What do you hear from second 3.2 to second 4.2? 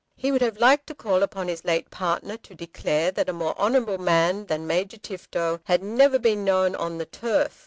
a more honourable